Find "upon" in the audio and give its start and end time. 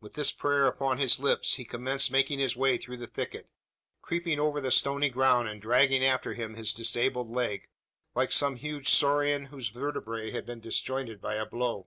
0.66-0.98